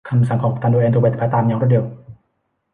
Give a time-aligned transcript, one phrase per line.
[0.09, 1.83] คำสั่งของกัปตันโดแอนถูกปฏิบัติตามอย่างรวดเร็ว